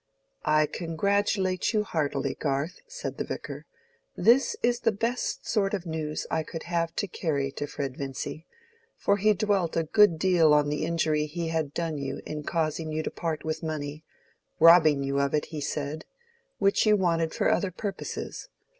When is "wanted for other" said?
16.97-17.69